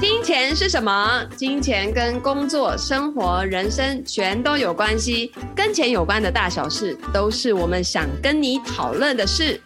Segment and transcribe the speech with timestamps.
[0.00, 1.24] 金钱是什么？
[1.36, 9.60] 金钱跟工作、生活、人生全都有关系，跟钱有关的大小事，都是我们想跟你讨论的事。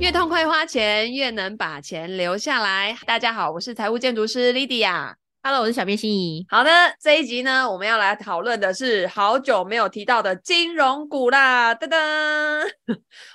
[0.00, 2.96] 越痛快花钱，越能把钱留下来。
[3.06, 5.14] 大家好，我是财务建筑师 Lydia。
[5.42, 6.44] Hello，我是小编心怡。
[6.50, 6.70] 好的，
[7.00, 11.74] 这一集呢，我们要来讨论的是好久没有提到的金融股啦。
[11.74, 11.96] 噔噔，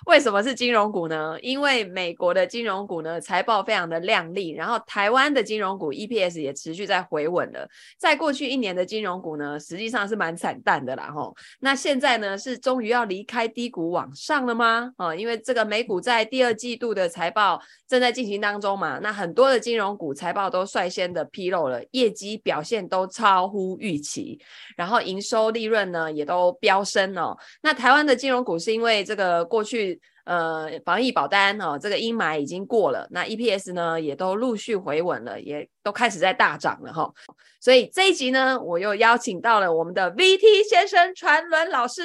[0.05, 1.35] 为什么是金融股呢？
[1.41, 7.67] 因为美国的金融股呢，财报非常的亮丽，然后台湾的金融股 EPS 也持续在回稳了。
[7.97, 11.11] 在过去一年的金融股呢，实际上是蛮惨淡的啦。
[11.11, 14.91] 吼，那现在呢，是终于要离开低谷往上了吗？
[14.97, 21.81] 哦，因为这个美股在第二季度的财报正在进行当中嘛，那很多的金融股财报都率先的披露了。
[21.91, 24.39] 业绩表现都超乎预期，
[24.77, 27.35] 然后营收利润呢也都飙升哦。
[27.63, 29.94] 那台湾的金融股是因为这个过去
[30.25, 37.13] 呃防疫保单哦，这个阴霾已经过了，那 EPS 呢也都陆续回稳了，也都开始在大涨了哈、哦。
[37.61, 42.03] 所以这一集呢，我又邀请到了我们的 VT 先生传伦老师。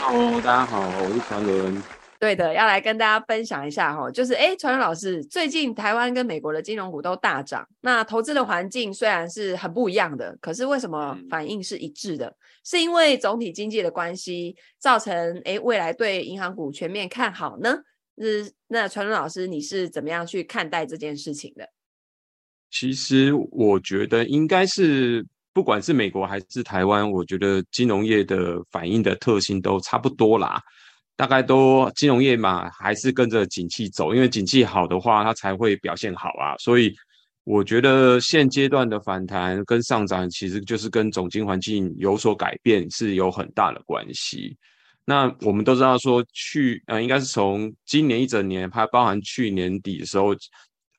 [0.00, 1.82] Hello，大家好，我是传伦。
[2.18, 12.32] 对的，要来跟大家分享一下哈，就是哎，传伦老师，最近台湾跟美国的金融股都大涨，那投资的环境虽然是很不一样的，可是为什么反应是一致的？
[12.64, 17.78] 是因为总体经济的关系造成哎未来对银行股全面看好呢？
[18.18, 21.68] 是那传伦老师，你是怎么样去看待这件事情的？
[22.70, 30.60] 其实我觉得应该是不管是美国还是台湾，我觉得金融业的反应的特性都差不多啦。
[31.16, 36.56] 大概都金融业嘛，还是跟着景气走，因为景气好的话，它才会表现好啊。
[36.58, 36.94] 所以
[37.44, 44.56] 我觉得现阶段的反弹跟上涨，其实就是跟总经环境有所改变是有很大的关系。
[45.04, 50.28] 那我们都知道说去，呃，应该是从今年一整年，还包含去年底的时候，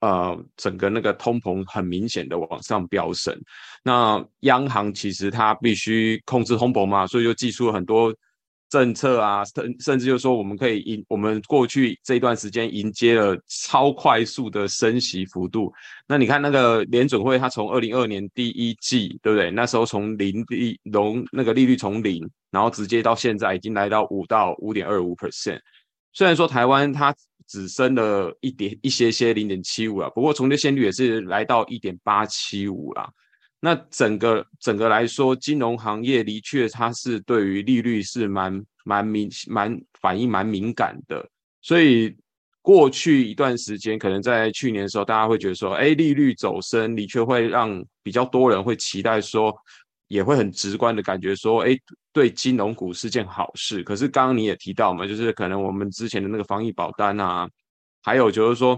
[0.01, 3.33] 呃，整个那个通膨很明显的往上飙升。
[3.81, 8.13] 那央行其实它必须控制通膨嘛，所以就祭出了很多。
[8.73, 15.71] 政策啊，甚甚至就是说，我们可以迎我们过去这一段时间迎接了超快速的升息幅度。
[16.07, 19.51] 那你看那个联准会，它从二零二二年第一季，对不对？
[19.51, 25.59] 那时候从零利融那个利率从零，然后直接到现在已经来到五到五点二五 percent。
[26.11, 27.15] 虽然说台湾它
[27.47, 33.07] 只升了一点一些些零点七五啊，不过从这现率也是来到一点八七五啦。
[33.65, 41.25] 那整个整个来说，金融行业的确它是对于利率是蛮蛮敏蛮反应蛮敏感的，
[41.61, 42.13] 所以
[42.61, 49.55] 过去一段时间，可能在去年的时候，大家会觉得说，哎，利率走升的确会让比较多人会期待说，
[50.09, 51.69] 也会很直观的感觉说，哎，
[52.11, 53.81] 对金融股是件好事。
[53.83, 57.47] 可是刚刚你也提到嘛，就是可能我们之前的那个防疫保单啊，
[58.01, 58.77] 还有就是说，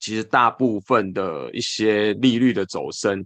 [0.00, 3.24] 其实大部分的一些利率的走升。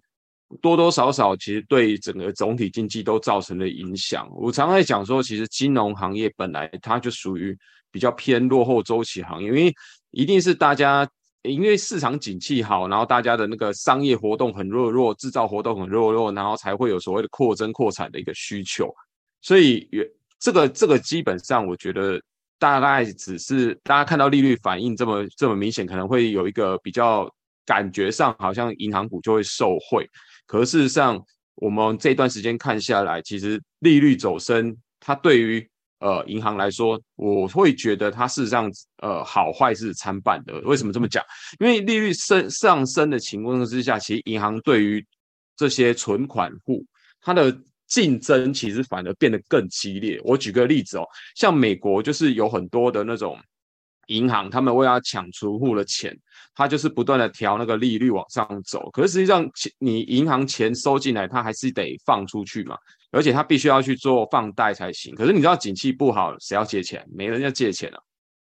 [0.62, 4.28] 多多少少其实对整个总体经济都造成了影响。
[4.34, 7.56] 我常常在讲说，其实金融行业本来它就属于
[7.90, 9.74] 比较偏落后周期行业，因为
[10.10, 11.08] 一定是大家
[11.42, 18.92] 因为市场景气好，然后大家的那个商业活动很弱弱，制造活动很弱弱，然后才会有所谓的扩增扩产的一个需求。
[19.42, 19.88] 所以，
[20.40, 22.20] 这个这个基本上我觉得
[22.58, 27.28] 大概只是大家看到利率反应这么这么明显，可能会有一个比较
[27.64, 30.08] 感觉上好像银行股就会受惠。
[30.46, 31.22] 可事实上，
[31.56, 35.68] 我们这段时间看下来，其实利率走升，它对于
[35.98, 38.70] 呃银行来说，我会觉得它事实上
[39.02, 40.60] 呃好坏是参半的。
[40.60, 41.24] 为什么这么讲？
[41.58, 45.04] 因为利率升上升的情况之下，其实银行对于
[45.56, 46.84] 这些存款户，
[47.20, 47.56] 它的
[47.88, 50.20] 竞争其实反而变得更激烈。
[50.24, 51.04] 我举个例子哦，
[51.34, 53.38] 像美国就是有很多的那种。
[54.06, 56.16] 银行他们为了抢储户的钱，
[56.54, 58.90] 他就是不断的调那个利率往上走。
[58.90, 62.76] 可是实际上，你银行钱收进来，他还是得放出去嘛，
[63.10, 65.14] 而且他必须要去做放贷才行。
[65.14, 67.04] 可是你知道，景气不好，谁要借钱？
[67.12, 67.98] 没人要借钱了。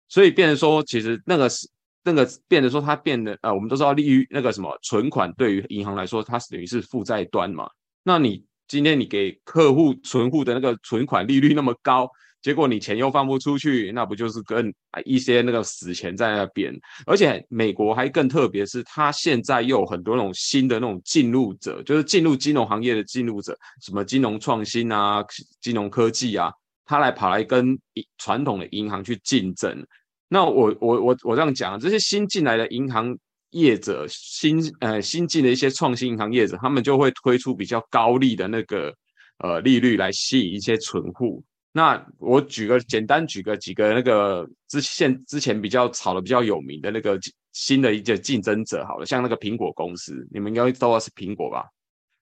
[0.08, 1.68] 所以变成说，其实那个是
[2.04, 7.68] 那个变得说，它变得呃，我们都知道利率那个什么存款对于银行来说，它等于是负债端嘛。
[8.02, 12.08] 那你今天你给客户存户的那个存款利率那么高。
[12.40, 14.72] 结果你钱又放不出去，那不就是跟
[15.04, 16.72] 一些那个死钱在那边？
[17.04, 25.24] 而且美国还更特别，是它现在又有很多那种新的那种进入者，就是进入金融行业的进入者，什么金融创新啊、
[25.60, 26.50] 金融科技啊，
[26.84, 27.76] 他来跑来跟
[28.18, 29.84] 传统的银行去竞争。
[30.28, 33.16] 那我我我我这样讲，这些新进来的银行
[33.50, 38.94] 业者，新呃新进的一些创新银行业者，他们就会推出比较高利的那个
[39.38, 41.42] 呃利率来吸引一些存户。
[41.70, 47.18] 那我举个简单举个几个那个之前之前比较炒的比较有名的那个
[47.52, 51.64] 新的一个竞争者好了，像那个苹果公司，你们应该都是苹果吧？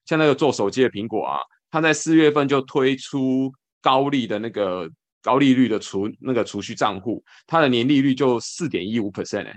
[0.05, 1.39] 像那个做手机的苹果啊，
[1.71, 3.51] 它在四月份就推出
[3.81, 4.87] 高利的那个
[5.23, 9.55] 高利率的储那个储蓄账户，它的年利率就四点一五 percent 哎，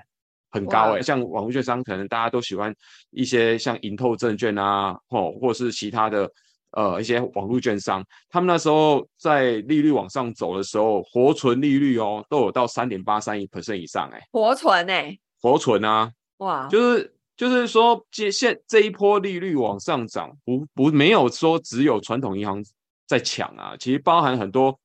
[0.51, 1.03] 很高哎、欸。
[1.03, 2.75] 像网络券商可能大家都喜欢
[3.11, 6.31] 一些像盈透证券啊，哦，或是其他的。
[6.73, 22.63] 呃，一些网络券商，他们那时候在利率往上走的时候，活存利率哦，都有到三点八三一 percent 以上，哎，活存哎，活存啊，哇，就是就是说，接现这一波利率往上涨，不不没有说只有传统银行
[23.09, 24.79] 在抢啊，其实包含很多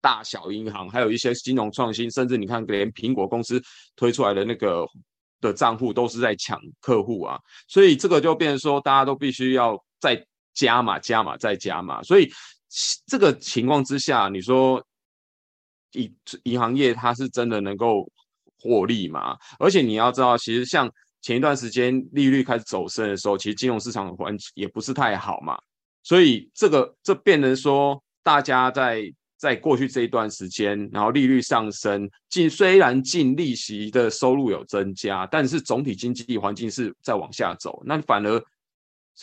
[0.00, 3.60] 大小银行，还有一些金融创新，甚至你看连苹果公司
[3.96, 4.86] 推出来的那个
[5.40, 7.36] 的账户都是在抢客户啊，
[7.66, 10.24] 所以这个就变成说，大家都必须要在。
[10.56, 12.32] 加码加码再加码，所以
[13.06, 14.84] 这个情况之下，你说
[15.92, 18.10] 银银行业它是真的能够
[18.58, 19.36] 获利吗？
[19.58, 25.58] 而且你要知道，其实像前一段时间利率开始走升的时候，其实金融市场环境也不是太好嘛。
[26.02, 29.02] 所以这个这变成说，大家在
[29.36, 38.42] 在过去这一段时间，然后利率上升，净虽然净利息的收入有增加，但是总体经济环境是在往下走，那反而。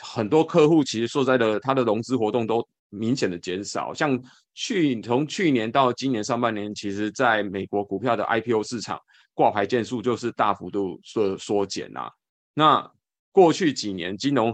[0.01, 3.93] 很多客户其实说在的，他的融资活动都明显的减少。
[3.93, 4.19] 像
[4.53, 8.99] 去从去年到今年上半年，其实在美国股票的 IPO 市场
[9.33, 12.11] 挂牌件数就是大幅度缩缩减啊。
[12.53, 12.91] 那
[13.31, 14.53] 过去几年金融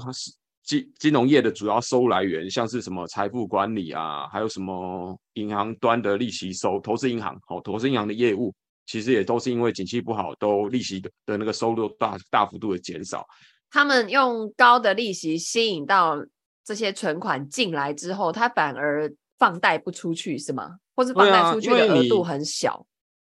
[0.63, 8.53] 金金融业的主要收入来源，像是什么财富管理啊，还有什么银行端的利息收，投资银行哦，投资银行的业务，
[8.85, 13.25] 其实也都是因为景气不好，都利息的的那个收入大大幅度的减少。
[13.71, 16.17] 他们用高的利息吸引到
[16.65, 20.77] 这些存款进来之后，他反而放贷不出去，是吗？
[20.95, 22.85] 或是放贷出去的额度很小？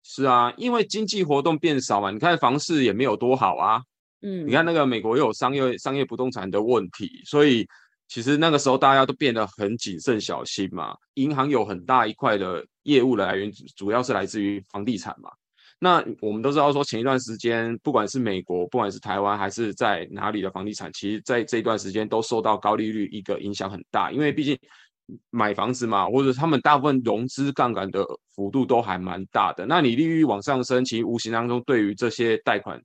[0.03, 2.11] 是啊，因为经济活动变少嘛。
[2.11, 3.81] 你看房市也没有多好啊。
[4.21, 7.67] 嗯，你看那个美国又有商业商业不动产的问题，所以
[8.07, 10.95] 其实那个时候大家都变得很谨慎小心嘛。
[11.15, 15.31] 银行有很大一块的业务的来源，主要是来自于房地产嘛。
[15.79, 24.11] 那我们都知道，说前一段时间，不管是美国，不管是台湾，还是在哪里的房地产，其实在这一段时间都受到高利率一个影响很大。
[24.11, 24.59] 因为毕竟
[25.31, 28.03] 买房子嘛，或者他们大部分融资杠杆的
[28.35, 29.67] 幅度都还蛮大的。
[29.67, 32.81] 那你利率往上升，其实无形当中对于这些贷款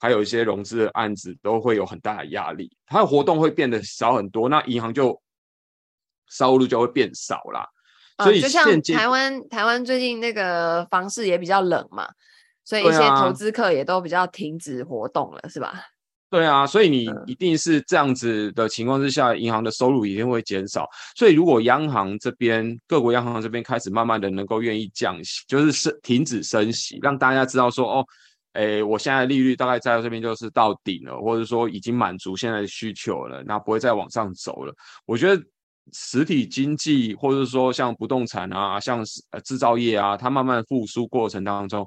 [0.00, 5.20] 还有一些融资的案子都会有很大的压力，它的活动会变得少很多，那银行就
[6.28, 7.64] 收入就会变少啦。
[8.24, 12.08] 所以、哦、就像台湾，台湾最近那个房市也比较冷嘛。
[12.70, 15.74] 所以一些投资客也都比较停止活动了，啊、是吧？
[16.30, 20.88] 对啊，所以你一定是这样子的情况之下，银行的收入一定会减少。
[21.16, 28.06] 所以如果央行这边各国央行这边开始慢慢的能够愿意降息，就是升停止升息，让大家知道说哦，
[28.52, 34.72] 诶，我现在利率大概在这边就是到顶了，或者说已经满足现在的需求了，那不会再往上走了。
[35.06, 35.42] 我觉得
[35.92, 41.84] 实体经济或者说像不动产啊，像呃制造业啊，它慢慢复苏过程当中。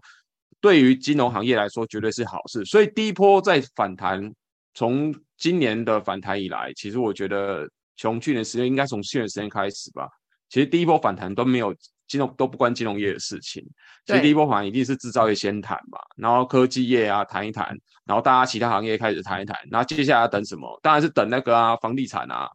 [0.63, 2.63] 对于金融行业来说，绝对是好事。
[2.63, 4.33] 所以第一波在反弹，
[4.73, 10.07] 从今年的反弹以来，其实我觉得从去年时间应该从去年时间开始吧。
[10.47, 11.75] 其实第一波反弹都没有
[12.07, 13.61] 金融都不关金融业的事情。
[14.05, 20.79] 其实第一波反弹一定是制造业先谈嘛，然后科技业啊谈一谈，然后大家其他行业开始谈一谈，然后接下来要等什么？
[20.81, 22.49] 当然是等那个啊房地产啊。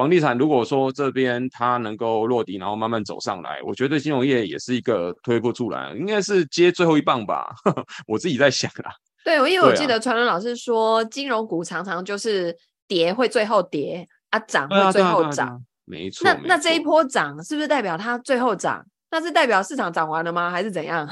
[0.00, 7.54] 房地产如果说这边它能够落地，然后慢慢走上来，我觉得金融业也是一个推波助澜，应该是接最后一棒吧。
[8.08, 8.90] 我自己在想啊。
[9.26, 12.56] 对，因为我记得传伦老师说，金融股常常就是
[12.88, 15.62] 跌会最后跌啊，涨会最后涨。
[15.84, 16.24] 没错。
[16.24, 18.82] 那那这一波涨是不是代表它最后涨？
[19.10, 20.50] 那是代表市场涨完了吗？
[20.50, 21.06] 还是怎样？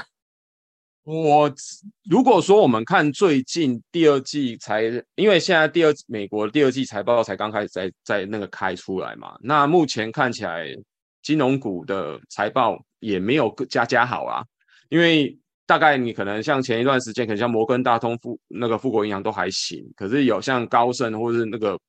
[1.10, 1.50] 我
[2.04, 4.82] 如果说我们看最近第二季才，
[5.14, 10.66] 因为现在第二美国第二季财报才刚开始在在那个开出来嘛，那目前看起来
[11.22, 14.44] 金融股的财报也没有个家家好啊，
[14.90, 15.34] 因为
[15.66, 21.80] 大概你可能像前一段时间，可能像摩根大通富那个富国银行都还行，可是有像高盛或是那个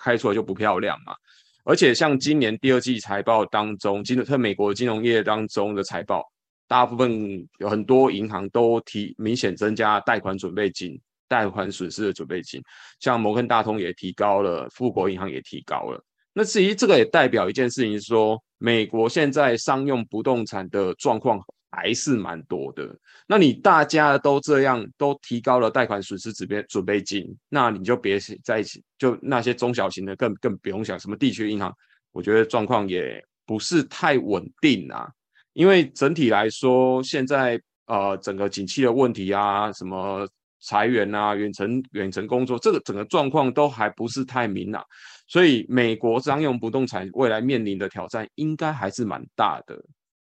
[0.00, 1.14] 开出来就不漂亮嘛，
[1.62, 6.28] 而且像今年第二季财报当中，金特美国金融业当中的财报。
[6.66, 12.62] 大部分有很多银行都提明显增加贷款准备金、贷款损失的准备金，
[13.00, 16.02] 像摩根大通也提高了，富国银行也提高了。
[16.32, 21.38] 那至于这个也代表一件事情，说美国现在商用不动产的状况
[21.70, 22.88] 还是蛮多的。
[23.28, 31.72] 那你大家都这样都提高了贷款损失准备准备金，那你就别在一起，就那些中小型的更更不用想什么地区银行，
[32.10, 35.08] 我觉得状况也不是太稳定啊。
[35.54, 40.28] 因为整体来说，现在呃整个景气的问题啊，什么
[40.60, 44.84] 裁员啊、远程远程工作，这个整个状况都还不是太明朗，
[45.26, 49.82] 所以美国商用不动产未来面临的挑战应该还是蛮大的。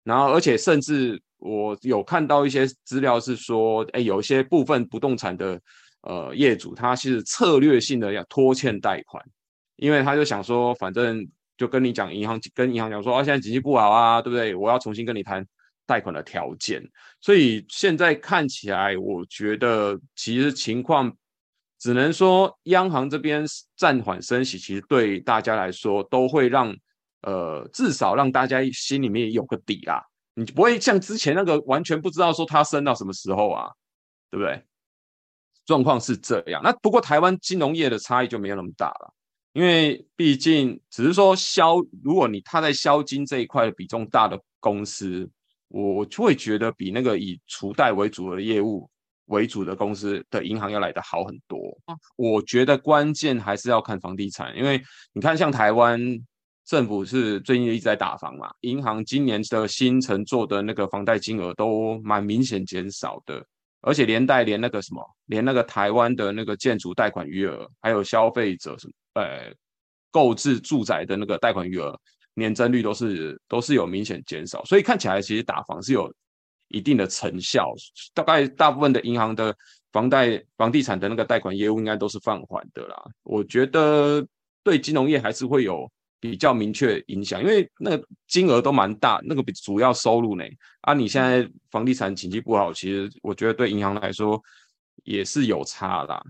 [0.03, 5.59] 然后，而且甚至我有看到一些资料是说，哎，有一些部分不动产的
[6.01, 9.23] 呃业主，他是策略性的要拖欠贷款，
[9.75, 11.27] 因为他就想说，反正
[11.59, 14.55] 就跟你讲，银行跟银行讲说，啊，现在经济不好啊，对不对？
[14.55, 15.45] 我要重新跟你谈
[15.85, 16.81] 贷款的条件。
[17.21, 21.15] 所以现在看起来，我觉得其实情况
[21.77, 23.45] 只能说，央行这边
[23.77, 26.75] 暂缓升息，其实对大家来说都会让。
[27.23, 30.01] 呃，至少让大家心里面有个底啦，
[30.35, 33.67] 你不会像之前那个完全不知道说它升到什么时候啊，
[34.31, 34.63] 对不对？
[35.65, 36.61] 状况是这样。
[36.63, 39.13] 那不过台湾金融业的差异就没有那么大了，
[39.53, 45.29] 因为毕竟只是说销，如果你它在销金这一块的比重大的公司，
[45.67, 48.89] 我就会觉得比那个以储贷为主的业务
[49.25, 51.59] 为主的公司的银行要来得好很多。
[52.15, 54.81] 我觉得关键还是要看房地产，因为
[55.13, 55.99] 你看像台湾。
[56.65, 63.43] 政府是最近一直在打房嘛，银行今年的新城做的那个房贷金额都蛮明显减少的，
[63.81, 69.53] 而且连带连那个什么，连那个台湾的那个建筑贷款余额，还有消费者什么，呃，
[70.11, 71.99] 购置住宅的那个贷款余额
[72.33, 76.13] 年增率都是都是有明显减少，所以看起来其实打房是有
[76.67, 77.73] 一定的成效，
[78.13, 79.55] 大概大部分的银行的
[79.91, 84.25] 房贷房地产的那个贷款业务应该都是放缓的啦，我觉得
[84.63, 85.89] 对金融业还是会有。
[86.21, 90.43] 比较明确影响，因为那个金额都蛮大，那个比主要收入呢。
[90.81, 94.37] 啊，你现在房地产经济不好，其实我觉得对银行来说
[95.05, 96.21] 也是有差啦。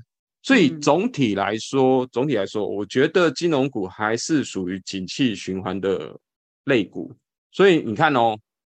[0.41, 6.17] 所以总体来说，总体来说，我觉得金融股还是属于景气循环的
[6.65, 7.13] 类股。
[7.51, 8.37] 所以你看哦，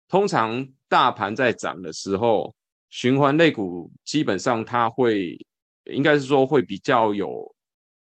[0.07, 2.53] 通常大盘在涨的时候，
[2.89, 5.37] 循环类股基本上它会，
[5.85, 7.53] 应该是说会比较有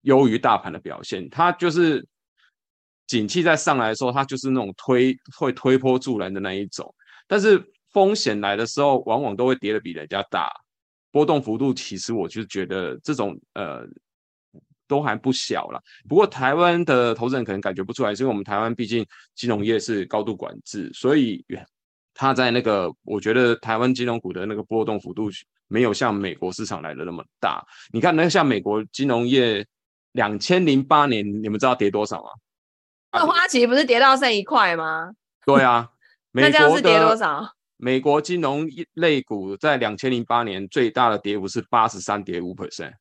[0.02, 2.06] 优于大盘的表现，它就是。
[3.08, 6.96] 景气在上来的时候，它就是那种推会推波助澜的那一种，
[7.28, 10.50] 但是风险来的时候，往往都会跌得比人家大，
[11.12, 13.86] 波动幅度其实我就觉得这种呃
[14.88, 15.82] 都还不小了。
[16.08, 21.46] 不过台湾的投资人可能感觉不出来，是因为我们台湾毕竟金融业是高度管制，所以
[22.14, 25.30] 它在那个我觉得台湾金融股的那个波动幅度
[25.68, 27.66] 没有像美国市场来的那么大。
[27.94, 29.66] 你看那个像美国金融业，
[30.12, 32.30] 两千零八年你们知道跌多少吗？
[33.14, 35.12] 那花旗不是跌到剩一块吗？
[35.46, 35.90] 对啊，
[36.32, 37.54] 那这样是跌多少？
[37.82, 42.94] 美国金融类股在两千零八年最大的跌幅是八十三点五 percent。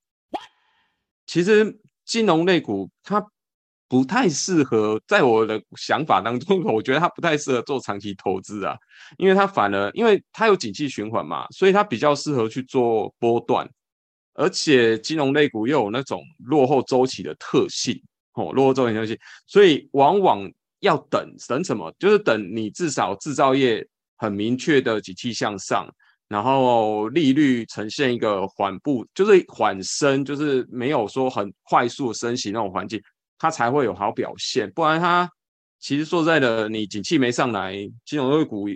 [1.27, 3.23] 其实金融类股它
[3.87, 8.75] 不太适合，在我的想法当中，我觉得它不太适合做长期投资啊，
[9.19, 13.69] 因为它反而因为它有景气循环嘛，所以它比较适合去做波段，
[14.33, 18.03] 而且金融类股又有那种落后周期的特性。
[18.33, 21.95] 哦，落后周期的特性，所以往往要等等什么？
[21.99, 23.87] 就是等你至少制造业
[24.21, 25.89] 很明确的景气向上，
[26.29, 33.01] 然后利率呈现一个缓步，就是缓升，就是没有说很快速升息那种环境，
[33.39, 34.71] 它才会有好表现。
[34.73, 35.27] 不然它
[35.79, 37.75] 其实说在的，你景气没上来，
[38.05, 38.69] 金融类股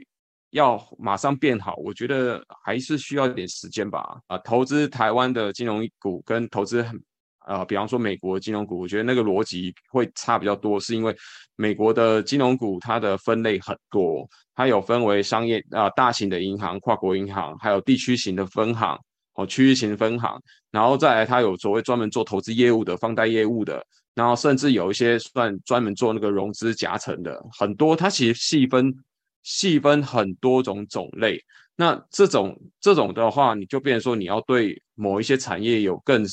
[0.51, 4.19] 要马上变好，我觉得还是需要一点时间吧。
[4.29, 6.83] 啊，投资台湾的金融股跟投资。
[7.47, 11.15] 呃，比方说美国金融股，我觉得那个逻辑会差比较多，是因为
[11.57, 18.99] 美国的金融股它的分类很多，它有分为商业啊、大型的银行、跨国银行，还有地区型的分行
[19.35, 23.85] 哦，区域型分行，然后再来它有所谓专门做投资业务的放贷业务的，
[24.15, 28.91] 然后甚至有一些算专门做那个融资夹层的，很多它其实细分
[29.43, 31.39] 细分很多种种类。
[31.77, 36.25] 那这种这种的话，你就变成说你要对某一些产业有更。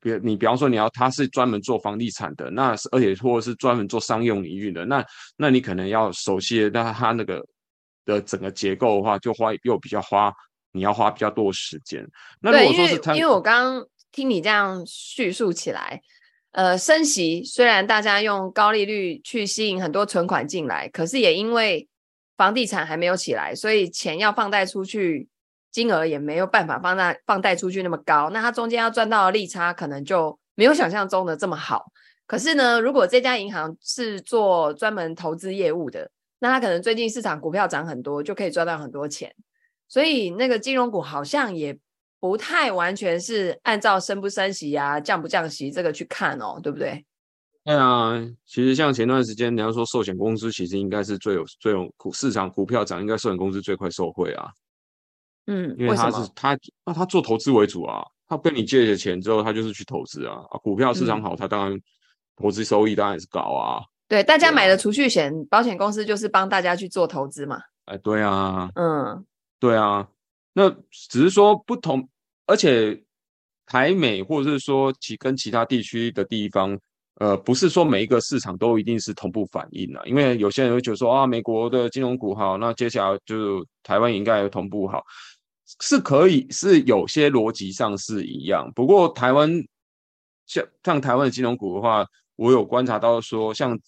[0.00, 5.04] 比你比方说你要他是专门做房地产的，那而且或者是专门做商用领域的，那
[5.36, 7.44] 那你可能要熟悉那他那个
[8.04, 10.32] 的整个结构的话，就花又比较花，
[10.72, 12.06] 你要花比较多的时间。
[12.40, 16.00] 那如果说是他，因为我刚刚听你这样叙述起来，
[16.52, 21.88] 呃，升息虽然大家用高利率去吸引很多存款进来，可是也因为
[22.36, 25.28] 房地产还没有起来，所以钱要放贷出去。
[25.70, 31.92] 金额也没有办法放贷放贷出去那么高，那它中间要赚到的利差可能就没有想象中的这么好。
[32.26, 36.10] 可是呢，如果这家银行是做专门投资业务的，
[36.40, 39.34] 那它可能最近市场股票涨很多，就可以赚到很多钱。
[39.88, 41.78] 所以那个金融股好像也
[42.20, 47.06] 不太完全是按照升不升息啊、降不降息这个去看哦，对不对？
[47.64, 48.12] 对啊，
[48.46, 54.50] 其实像前段时间你要说寿险公司，其实应该是最有最有股市场股票涨，应该寿险公司最快受惠啊。
[55.48, 60.36] 嗯，因为他是他那他做投资为主啊，他跟你借了钱之后，他就是去投资啊。
[60.50, 61.80] 啊，股票市场好，他当然
[62.36, 63.82] 投资收益当然是高啊。
[64.06, 67.58] 对，大家买的储蓄险，保险公司就是帮大家去做投资嘛。
[67.86, 69.24] 哎，对啊，嗯，
[69.58, 70.06] 对啊，
[70.52, 72.08] 那只是说不同，
[72.46, 73.02] 而且
[73.64, 76.78] 台美或者是说其跟其他地区的地方。
[77.20, 85.02] 呃，不是说每一个市场都一定是同步反应的，因为有些人会觉得说啊，美国的金融股好，那接下来就台湾应该有同步好，
[85.80, 88.70] 是可以，是有些逻辑上是一样。
[88.74, 89.50] 不过台湾
[90.46, 92.06] 像像台湾的金融股的话，
[92.36, 93.78] 我有观察到说，像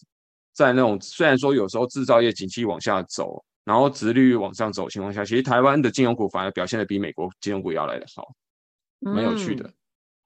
[0.52, 8.32] 在那种虽然说有时候制造业景气往下走，然后殖利率往上走的情况下，其实台湾的金融股反而表现的比美国金融股要来的好，
[9.00, 9.64] 蛮有趣的。
[9.68, 9.74] 嗯、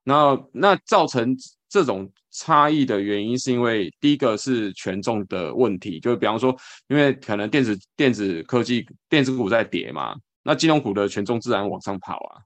[0.04, 1.36] 那那造成。
[1.66, 6.56] 这种差异的原因是因为第一个是权重的问题，就比方说，
[6.86, 12.38] 因为可能电子电子科技电子股在跌嘛，那金融股的权重自然往上跑啊。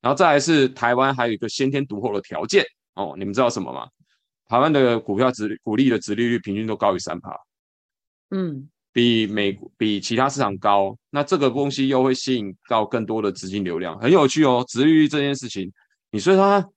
[0.00, 3.88] 然后再来是台湾还有一个先天独厚的条件哦，你们知道什么吗？
[4.46, 7.30] 台湾的股票值股利的值利率平均都高于三趴，
[8.30, 10.96] 嗯，比美比其他市场高。
[11.10, 14.64] 那这个东西又会吸引到更多的资金流量，很有趣哦。
[14.68, 15.72] 值利率这件事情，
[16.10, 16.68] 你说它。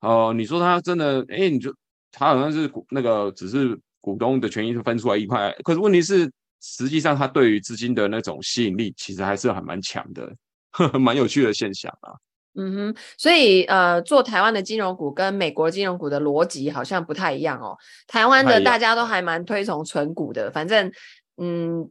[0.00, 1.74] 哦、呃，你说它真的，哎，你就
[2.12, 10.32] 它好像是股那个只是股东的权益分出来一块，可是问题是，实际上它对于资金的那种吸引力，其实还是还蛮强的，
[10.70, 12.12] 呵呵，蛮有趣的现象啊。
[12.58, 17.76] 嗯哼，所以呃，做台湾的金融股跟美国金融股的逻辑好像不太一样哦。
[18.06, 20.90] 台湾的大家都还蛮推崇存股的，反正
[21.36, 21.90] 嗯，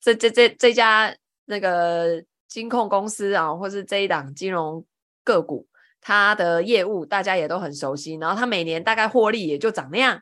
[0.00, 1.14] 这这这这家
[1.44, 4.84] 那个金控公司啊，或是这一档金融
[5.22, 5.68] 个股。
[6.02, 10.18] 它的业务大家也都很熟悉，然后它每年大概获利也就长那样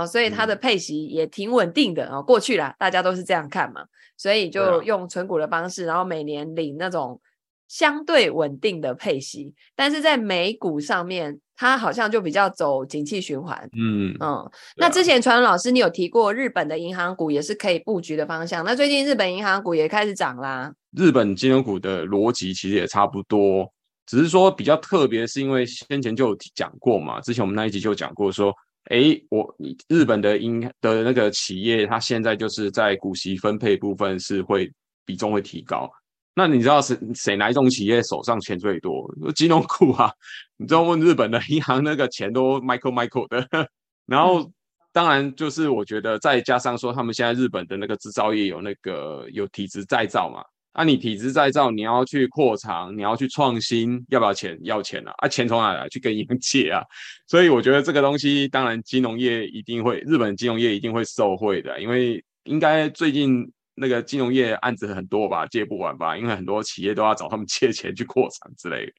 [0.00, 2.16] 啊，所以它的配息也挺稳定的啊。
[2.16, 3.84] 嗯、过去啦，大家都是这样看嘛，
[4.16, 7.20] 所以就用存股的方式，然后每年领那种
[7.68, 9.54] 相对稳定的配息。
[9.76, 13.68] 但是在美股上面，它好像就比较走景气循环。
[13.78, 14.50] 嗯嗯。
[14.76, 18.64] 那之前传伦老师你有提过，日本的银行股也是可以布局的方向。
[18.64, 20.72] 那最近日本银行股也开始涨啦。
[20.96, 23.72] 日本金融股的逻辑其实也差不多。
[24.06, 28.52] 只是说比较特别，是因为先前就有讲过嘛，之前我们那一集就讲过，说，
[28.90, 29.56] 诶，我
[29.88, 34.70] 日本的银的那个企业，它现在就是在股息分配部分是会
[35.04, 35.90] 比重会提高。
[36.34, 39.08] 那你知道谁谁哪一种企业手上钱最多？
[39.34, 40.12] 金融股啊，
[40.56, 43.68] 你知道问日本的银行那个钱都 Michael Michael 的。
[44.06, 44.50] 然后
[44.92, 50.42] 当然就是我觉得再加上说，他们现在日本的那个制造业有那个有体制再造嘛。
[50.72, 54.56] 啊，你体制再造，你要去扩厂，你要去创新，要不要钱？
[54.62, 55.12] 要钱啊！
[55.18, 55.88] 啊，钱从哪来？
[55.88, 56.80] 去跟银行借啊！
[57.26, 68.92] 所以我觉得这个东西，当然金融业一定会，日本金融业一定会受惠的，因为应该最近那个金融业案子很多吧，借不完吧，因为很多企业都要找他们借钱去扩产之类的。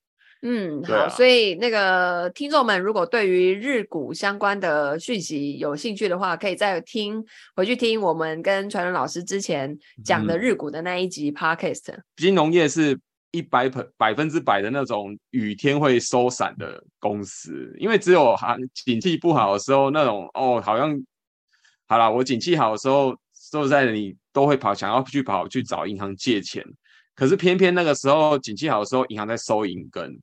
[0.44, 7.24] 嗯，好，啊、所以那个听众们，如果对于日股相关的讯息有兴趣的话，可以再听
[7.56, 11.92] 回去听我们跟传伦老师之前讲的日股的那一集 Podcast。
[11.92, 13.00] 嗯、金融业是
[13.30, 21.00] 一百百分之百的那种雨天会收伞的公司，因为只有行景气不好的时候，那种哦，好像
[21.88, 23.16] 好啦，我景气好的时候，
[23.52, 26.66] 说实在的，你都会跑，想要去跑去找银行借钱，
[27.14, 30.20] 可是偏偏那个时候景气好的时候，银行在收银根。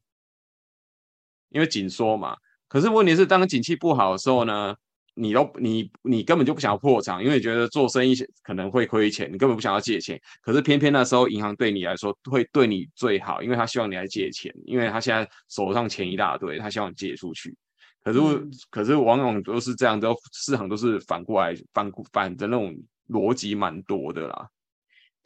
[1.51, 2.37] 因为紧缩嘛，
[2.69, 4.75] 可是问题是，当景气不好的时候呢，
[5.15, 10.21] 你都你你根本就不想要破产，因为你觉得做生意可能会亏钱，你根本不想要借钱。
[10.43, 17.57] 可是偏偏那时候银行对你来说会对你最好，因为他希望你来借钱，因为他现在手上钱一大堆，他希望你借出去。
[18.05, 22.75] 可是、嗯、可是往往都是这样，都市场都是反过来反反的那种
[23.09, 24.49] 逻辑蛮多的啦。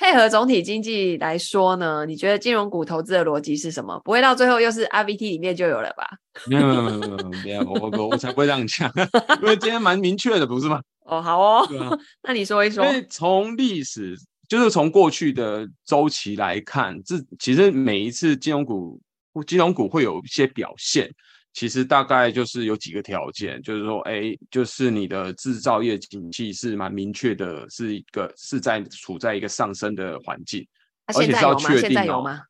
[0.03, 3.97] 配合总体经济来说呢，你觉得金融股投资的逻辑是什么？
[4.05, 6.05] 不会到最后又是 RVT 里面就有了吧？
[6.49, 8.91] 没有没有没有没有，我我我才不会这样讲，
[9.41, 10.83] 因为今天蛮明确的，不是吗？
[11.07, 12.85] 哦，好哦，啊、 那你说一说。
[12.85, 14.17] 因为从历史，
[14.49, 19.01] 就是从过去的周期来看，这其实每一次金融股
[19.47, 21.09] 金融股会有一些表现。
[21.53, 30.67] 其实大概就是有几个条件，就是说，哎，就是你的制造业景气是蛮明确的，是一个是在处在一个上升的环境，
[31.05, 32.41] 啊、而且是要确定、哦、现在有吗？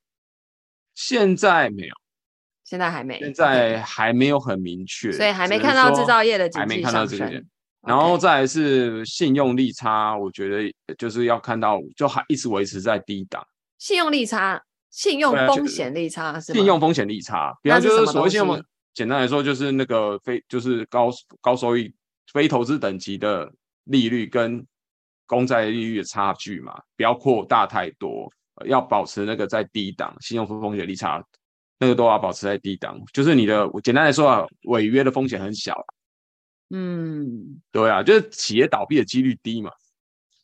[0.95, 1.95] 现在没有，
[2.65, 7.43] 现在还没，现在还没有很明确，所以还没看到制造业的景气还没看到这个。
[7.81, 13.45] 然后再来是信用利差，我觉得就是要看到，就还一直维持在低档。
[13.79, 16.57] 信用利差，信用风险利差是吗？
[16.57, 18.65] 信用风险利差，比方就是所谓信用。
[18.95, 21.93] 简单来说，就是那个非就是高高收益
[22.33, 23.51] 非投资等级的
[23.85, 24.65] 利率跟
[25.27, 28.31] 公债利率的差距嘛，不要扩大太多，
[28.67, 31.25] 要保持那个在低档，信用风险利差
[31.79, 35.75] 那个都要保持在低档，就是你的简单来说啊，违约的风险很小。
[36.71, 39.71] 嗯，对啊，就是企业倒闭的几率低嘛。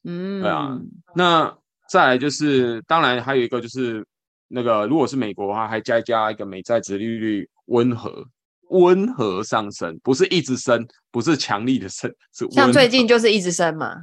[0.05, 0.79] 嗯，对啊。
[1.15, 1.59] 那
[1.89, 4.07] 再来就是，当然还有一个就是，
[4.47, 8.27] 那个如果是美国的话，还加加一个美债值利率温和
[8.71, 13.95] 温和上升，不是一直升，不是强力的升，是像最近就是一直升嘛。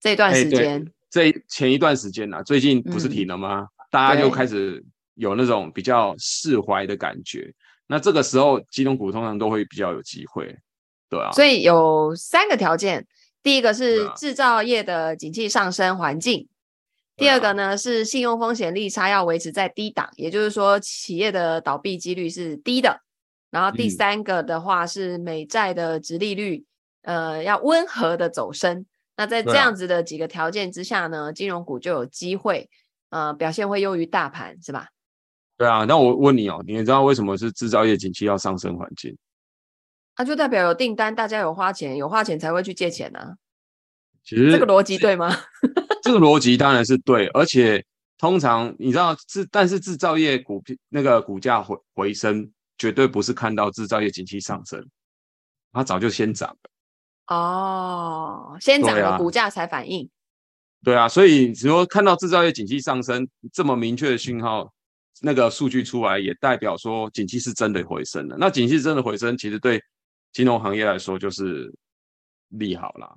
[0.00, 3.60] 这段时间，这前一段时间啊，最近不是停了吗？
[3.60, 4.82] 嗯、大家就开始
[5.14, 7.52] 有那种比较释怀的感觉。
[7.86, 10.56] 那这个时候，金融股通常都会比较有机会。
[11.08, 13.06] 对啊，所以有三个条件，
[13.42, 23.00] 第一个是制造业的景气上升环境，啊、第二个呢是信用风险利差要维持在低档，也就是说企业的倒闭几率是低的，
[23.50, 26.64] 然后第三个的话是美债的殖利率，
[27.02, 28.86] 嗯、呃，要温和的走升。
[29.16, 32.70] 那在这样子的几个条件之下呢，啊、金融股就有机会，
[33.10, 34.88] 呃，表现会优于大盘，是吧？
[35.58, 39.14] 对啊，那我问你哦，你知道为什么是制造业景气要上升环境？
[40.16, 43.34] 那、啊、就代表有订单，大家有花钱，有花钱才会去借钱呢、啊。
[44.22, 45.34] 其实这个逻辑对吗？
[46.02, 47.84] 这个逻辑当然是对，而且
[48.18, 52.50] 通常你知道制，但是制造业股那个股价回回升，
[52.80, 54.82] 绝对不是看到制造业景气上升，
[55.70, 57.36] 它早就先涨了。
[57.36, 60.08] 哦，先涨了，股价才反应。
[60.82, 64.72] 对啊，所以只说看到制造业景气上升这么明确的讯号，
[65.20, 68.36] 那个数据出来，也代表说景气是真的回升了。
[68.40, 69.78] 那景气真的回升，其实对
[70.32, 71.70] 金融行业来说就是
[72.48, 73.14] 利好啦。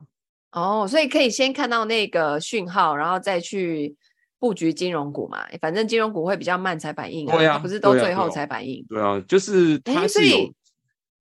[0.52, 3.95] 哦，所以可以先看到那个讯号，然后再去
[4.43, 5.47] 布局金融股嘛。
[5.62, 8.86] 反正金融股会比较慢才反应啊，对啊，不是都最后才反应。
[8.89, 10.53] 对啊，对啊，就是它是有，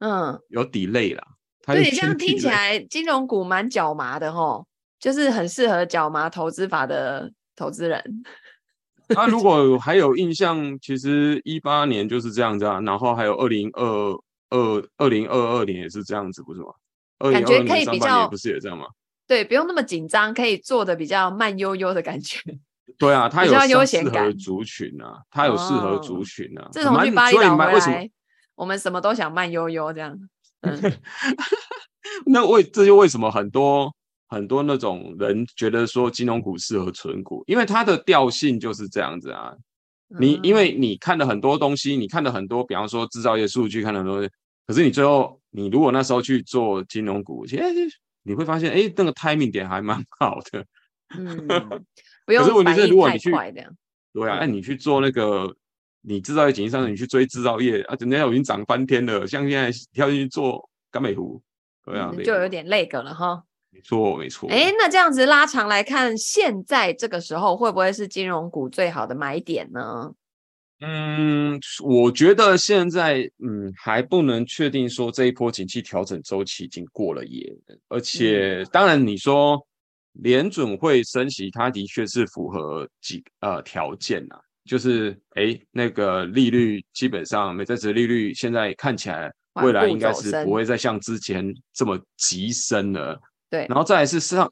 [0.00, 1.22] 嗯，有 delay 啦。
[1.66, 4.66] 对，这样听起来金融股蛮脚麻的吼，
[4.98, 8.02] 就是很适合脚麻投资法的投资人。
[9.06, 14.20] 那、啊、如果还有印象，其实一八年就是这样子啊，然后还有二零二。
[14.54, 16.66] 二二零二二年也是这样子，不是吗？
[17.32, 18.84] 感觉可以比较不是也这样吗？
[19.26, 22.38] 对，不用那么紧张，可以做的比较慢悠悠的感觉。
[22.98, 23.52] 对啊，它有
[23.86, 26.68] 适合族群啊，它有适合族群啊。
[26.72, 28.10] 自从去巴厘岛回来，
[28.54, 30.16] 我们什么都想慢悠悠这样。
[30.60, 30.80] 嗯、
[32.26, 33.92] 那为这就为什么很多
[34.28, 39.54] 很多那种人觉得说金融股适合存股，因为它的调性就是这样子啊。
[40.18, 44.28] 你因为你看了很多东西，你看了很多，比方说制造业数据，看了很多。
[44.66, 47.64] 可是你最后，你如果那时候去做金融股，其实
[48.22, 50.64] 你会发现，哎，那个 timing 点还蛮好的。
[51.18, 51.46] 嗯，
[52.26, 52.42] 不用。
[52.42, 53.30] 可是问题是，如果你去，
[54.12, 55.54] 对啊，那你去做那个，
[56.02, 61.42] 你制造业景气上，你去追制造业啊，人家已经涨翻天了，像现在跳进去做甘美湖，
[61.84, 63.42] 对啊，就有点那个了哈。
[63.70, 64.50] 没错，没错。
[64.50, 70.12] 哎，那这样子拉长来看，现在这个时候会不会是金融股最好的买点呢？
[70.84, 77.56] 嗯，我觉得现在嗯还不能确定说这一波景气调整周期已经过了耶，
[77.88, 79.64] 而且当然你说
[80.12, 93.20] 联准会升息，它的确是符合几呃条件呐，就是哎那个利率基本上美债殖利率现在看起来未来应该是不会再像之前这么急升了，
[93.50, 94.50] 对，然后再来是上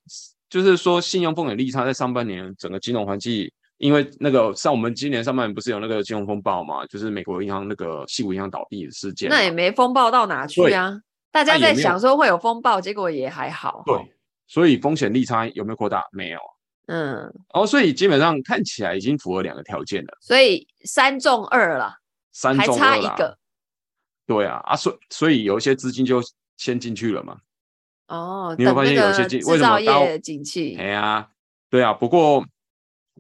[0.49, 3.51] 就是说信用风险利差在上半年整个金融环境。
[3.79, 11.01] 因为那个像我们今年上半年不是有那个金融风暴嘛，就是美国银行那个矽谷银行倒闭的事件，那也没风暴到哪去啊？
[11.33, 13.83] 大家在想说会有风暴，结果也还好。
[13.87, 13.97] 对，
[14.51, 16.03] 所以风险利差有没有扩大？
[16.11, 16.41] 没有。
[16.87, 20.19] 嗯，哦，所以基本上看起来已经符合两个条件了。
[20.21, 21.95] 所以三中二了，
[22.33, 23.39] 三中二还差一个。
[24.27, 26.21] 对啊，啊，所以所以有一些资金就
[26.57, 27.39] 先进去了嘛。
[28.09, 30.77] 哦，你会发现有些进为什么制造业景气？
[30.77, 31.31] 哎呀，
[31.71, 32.45] 对啊，不过。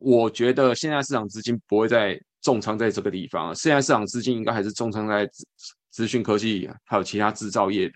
[0.02, 5.28] 我觉得现在市场资金不会再重仓在这个地方，现在市场资金应该还是重仓在
[5.90, 7.92] 资讯科技还有其他制造业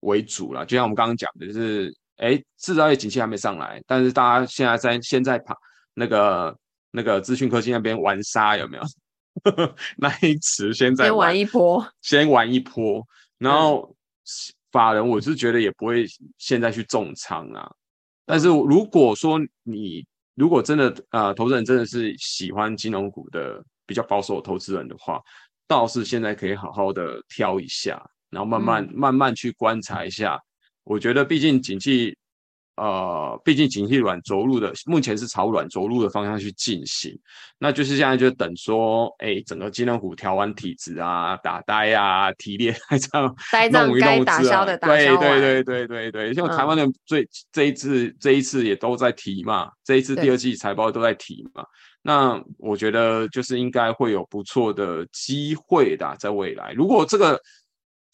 [0.00, 0.64] 为主了。
[0.64, 5.56] 就像我们刚刚讲的，就是哎，制造业景气还没上来，但是大家现在在现在跑
[5.94, 6.56] 那个
[6.90, 8.82] 那个资讯科技那边玩沙有没有？
[9.98, 13.04] 那一池先在先玩一波，先玩一波，
[13.38, 13.94] 然后
[14.70, 16.06] 法人我是觉得也不会
[16.38, 17.68] 现在去重仓啊。
[18.24, 25.20] 但是如果说你如果真的啊、呃，投资人真的是喜欢金融股的比较保守的投资人的话，
[25.66, 28.00] 倒是现在可以好好的挑一下，
[28.30, 30.40] 然后慢慢、嗯、慢慢去观察一下。
[30.84, 32.16] 我觉得毕竟景气
[32.76, 37.16] 呃，毕竟景气软着陆的，目前是朝软着陆的方向去进行，
[37.56, 51.64] 那就是现在就等说，哎、欸，整个金融股调完体质啊，打呆啊，提炼 这样，呆账该打消的打消，对对对对对对，像台湾的最、嗯、这一次这一次也都在提嘛，这一次第二季财报都在提嘛，
[52.02, 57.40] 那我觉得就是应该会有不错的机会的，在未来，如果这个。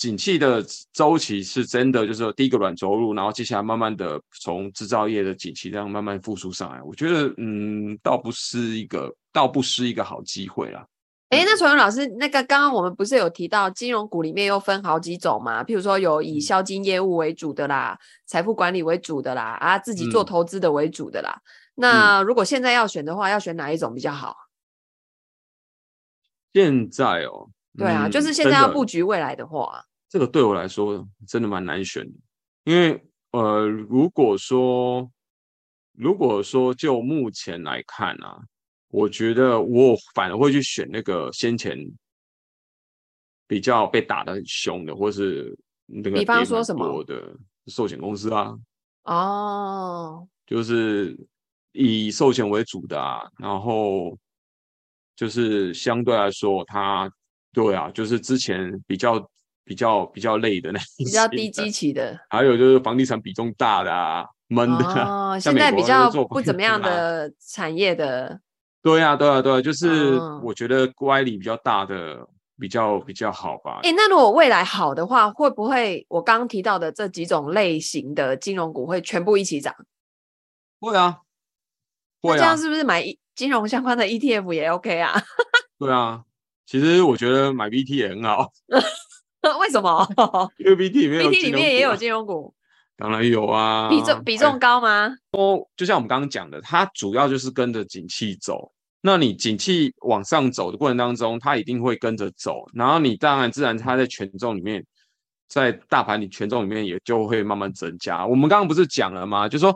[0.01, 6.81] 景气的周期是真的，就是说第一个软着陆，然后接下来慢慢的从制造业的景气这样慢慢复苏上来。
[6.83, 10.87] 我觉得，嗯，倒不是一个，倒不是一个好机会啦。
[11.29, 15.63] 哎，那崇元老师，那个刚刚我们不是有提到金融股里面又分好几种嘛？
[15.63, 21.43] 譬如说有以销金业务为主的啦，财富管理为主的啦，啊，自己做投资的为主的啦。
[21.43, 24.35] 嗯、那如果现在要选的话，要选哪一种比较好？
[26.55, 29.85] 现在哦，对啊，嗯、就是现在要布局未来的话。
[30.11, 32.19] 这个对我来说真的蛮难选的，
[32.65, 35.09] 因为呃，如果说
[35.93, 38.43] 如果说就目前来看啊，
[38.89, 41.79] 我觉得我反而会去选那个先前
[43.47, 47.33] 比较被打的很凶的，或是那个比方说什么的
[47.69, 48.53] 寿险公司啊，
[49.05, 51.17] 哦， 就是
[51.71, 54.19] 以寿险为主的啊，然后
[55.15, 57.09] 就是相对来说，它
[57.53, 59.25] 对啊，就是之前比较。
[59.71, 65.31] 比较比较累的那比较低基期的，还有就是房地产比重大的啊，闷的、啊。
[65.31, 68.41] 哦，现在比较不怎么样的产业的。
[68.83, 72.19] 对、啊，对、啊，对、啊，就是我觉得乖离比较大的
[72.59, 73.79] 比较比较好吧。
[73.85, 79.73] 哎、欸，那如果未来好的话，会不会我刚刚提到的这几种类型的金融股会全部一起涨？
[80.81, 81.19] 会啊，
[82.21, 82.39] 会啊。
[82.39, 83.05] 这样是不是买
[83.37, 85.13] 金融相关的 ETF 也 OK 啊？
[85.79, 86.23] 对啊，
[86.67, 88.51] 其实我觉得买 VT 也很好。
[89.61, 90.07] 为什么？
[90.59, 92.55] 因为 BT 里面有 BT 里面也有金融股，
[92.97, 93.89] 当然有啊。
[93.89, 95.15] 比重比重高吗？
[95.33, 98.71] 哦，就像我们刚刚讲的，它主要就是跟着景气走。
[99.01, 102.65] 那你景气往上走的过程当中，它一定会跟着走。
[102.75, 104.85] 然后你当然自然它在权重里面，
[105.49, 108.27] 在大盘里权重里面也就会慢慢增加。
[108.27, 109.49] 我们刚刚不是讲了吗？
[109.49, 109.75] 就是说。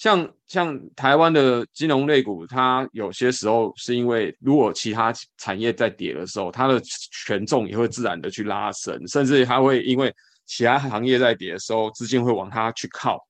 [0.00, 6.80] 像像台湾的金融类股，它有些时候是因为如果其他产业在跌的时候，它的
[7.26, 10.10] 权重也会自然的去拉升，甚至它会因为
[10.46, 13.22] 其他行业在跌的时候，资金会往它去靠。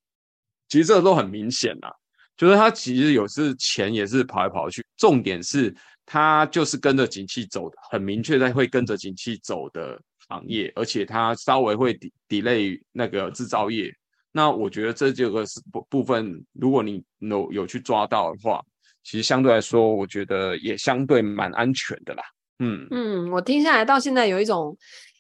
[0.69, 1.93] 其实这都很明显啦，
[2.37, 5.75] 就是它其实有时钱也是跑来跑去，重点是
[6.07, 13.93] 它就是跟着景气走的，很明确在会跟着景气走的行业，而且它稍微会 delay 那个制造业。
[14.33, 18.63] 那我觉得这这个是部部分，如果你有有去抓到的话，
[19.03, 22.23] 其实相对来说，我觉得也相对蛮安全的啦。
[22.59, 24.77] 嗯嗯，我听下来到现在有一种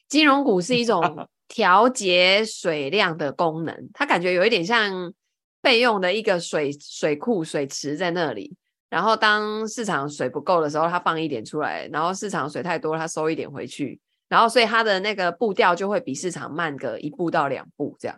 [0.09, 1.03] 金融股是一种
[1.49, 5.13] 调节水量的功能，它感觉有一点像
[5.61, 8.55] 备用的一个水水库水池在那里，
[8.89, 18.17] 然后当市场水不够的时候，它放一点出来，然后市场水太多，它收一点回去，然后所以它的那个步调就会比市场慢个一步到两步这样。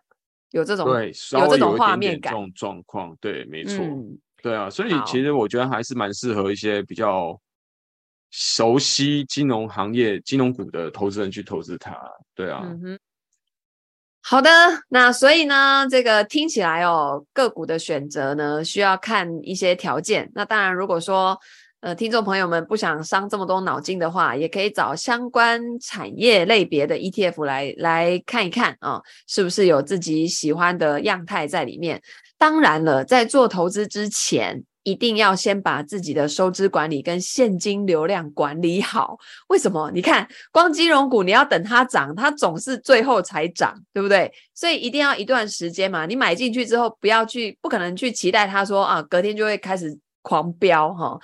[0.53, 7.38] 有这种对，有这种画面感，这种状况，对，没错，嗯、对啊，所以其实我觉得还是蛮适合一些比较
[8.31, 11.99] 熟悉金融行业、金融股的投资人去投资它，
[12.35, 12.61] 对啊。
[12.65, 12.99] 嗯哼。
[14.23, 14.51] 好的，
[14.88, 20.31] 那所以呢，这个听起来哦，个股的选择呢，需要看一些条件。
[20.35, 21.38] 那当然，如果说。
[21.83, 32.01] 呃，听众朋友们不想伤这么多脑筋的话，也可以找相关产业类别的 ETF 来来看一看啊，哦，是不是有自己喜欢的样态在里面？
[32.38, 39.18] 当然了，在做投资之前，一定要先把自己的收支管理跟现金流量管理好。
[39.49, 39.90] 为什么？
[39.92, 44.33] 你看，光金融股你要等它涨，它总是最后才涨，对不对？
[44.55, 46.07] 所以一定要一段时间嘛。
[46.07, 51.18] 你买进去之后，不要去，不可能去期待它说啊，隔天就会开始狂飙哈。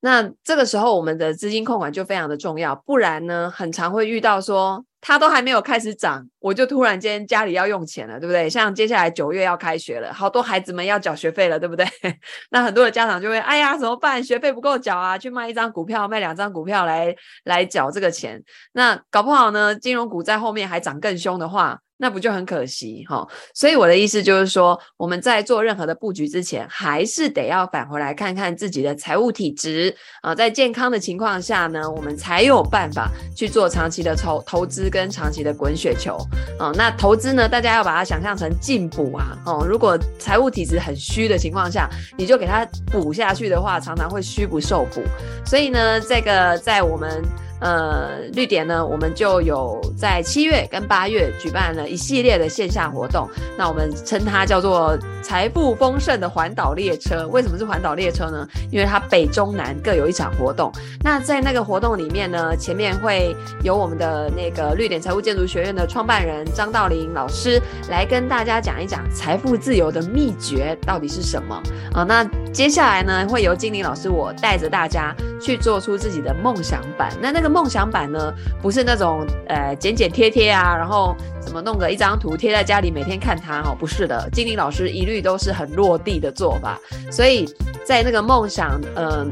[0.00, 8.48] 那这个时候，我们的资金控管就非常的重要，不然呢，很常会遇到说，它都还没有开始涨，我就突然间家里要用钱了，对不对？
[8.48, 11.84] 像接下来九月要开学了，好多孩子们要缴学费了，对不对？
[12.50, 14.22] 那很多的家长就会，哎呀，怎么办？
[14.22, 18.40] 学费不够缴啊，去卖一张股票，卖两张股票来来缴这个钱。
[18.72, 21.80] 那搞不好呢，金融股在后面还涨更凶的话。
[21.98, 23.26] 那不就很可惜哈？
[23.52, 36.16] 所以我的意思就是说，我们在做任何的布局之前，还是得要返回来看看自己的财务体质啊，在健康的情况下呢，我们才有办法去做长期的投投资跟长期的滚雪球
[36.58, 36.72] 啊。
[36.76, 39.36] 那投资呢，大家要把它想象成进补啊。
[39.44, 45.02] 哦，如果财务体质很虚的情况下，你就给它补下去的话，常常会虚不受补。
[45.44, 47.22] 所以呢，这个在我们。
[47.60, 53.28] 呃，绿点呢，我们就有在七月跟八月举办了一系列的线下活动。
[53.56, 57.26] 那我们称它叫做财富丰盛的环岛列车。
[57.26, 58.46] 为什么是环岛列车呢？
[58.70, 60.70] 因为它北中南各有一场活动。
[61.02, 71.60] 那在那个活动里面呢，前面会有我们的那个绿点财务建筑学院的创办人张道林老师来跟大家讲一讲财富自由的秘诀到底是什么
[71.92, 72.04] 啊？
[72.04, 77.12] 那接下来呢，会由金玲老师我带着大家去做出自己的梦想版。
[77.20, 77.47] 那那个。
[77.48, 86.78] 梦想版呢，不是那种呃剪剪贴贴啊，然后怎么弄个一张图贴在家里，每天看它哦，不是的，精灵老师一律都是很落地的做法。
[87.10, 87.48] 所以
[87.84, 89.26] 在那个梦想，嗯、呃，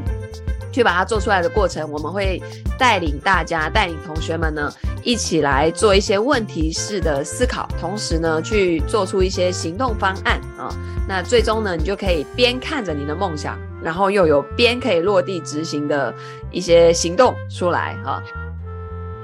[0.71, 2.41] 去把它做出来的过程，我们会
[2.77, 4.71] 带领大家，带领同学们呢，
[5.03, 10.69] 一起来做一些问题式的思考，同时呢，去做出一些行动方案啊、
[11.07, 13.57] 那最终呢，你就可以边看着你的梦想。
[13.87, 16.13] 然后又有边可以落地执行的
[16.51, 18.21] 一些行动出来哈，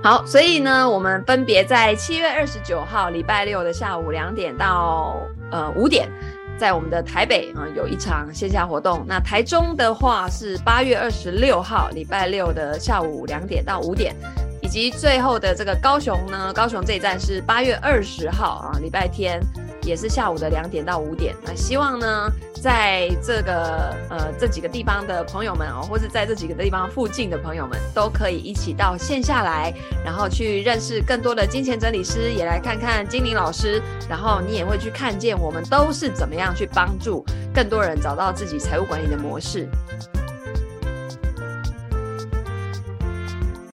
[0.02, 5.18] 好，所以呢，我们分别在七月二十九号礼拜六的下午两点到
[5.52, 6.10] 呃五点，
[6.58, 9.04] 在我们的台北啊、有一场线下活动。
[9.06, 14.16] 那台中的话是八月二十六号礼拜六的下午两点到五点，
[14.62, 19.42] 以及最后的这个高雄呢，高雄这一站是八月二十号啊礼拜天。
[19.84, 39.68] 也是下午的两点到五点，那希望呢，在这个呃这几个地方的朋友们哦，或者在这几个地方附近的朋友们，都可以一起到线下来，然后去认识更多的金钱整理师，也来看看精灵老师，然后你也会去看见我们都是怎么样去帮助更多人找到自己财务管理的模式。